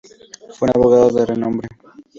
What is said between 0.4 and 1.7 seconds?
Fue un abogado de renombre.